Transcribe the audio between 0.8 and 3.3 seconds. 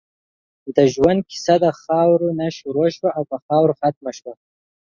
ژؤند قیصه د خاؤرې نه شروع شوه او